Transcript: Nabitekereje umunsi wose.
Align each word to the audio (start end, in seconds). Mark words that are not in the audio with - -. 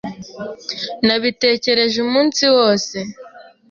Nabitekereje 1.05 1.97
umunsi 2.05 2.43
wose. 2.55 2.97